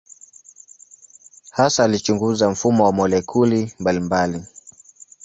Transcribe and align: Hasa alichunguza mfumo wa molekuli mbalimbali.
Hasa 1.51 1.83
alichunguza 1.83 2.49
mfumo 2.49 2.85
wa 2.85 2.91
molekuli 2.91 3.73
mbalimbali. 3.79 4.43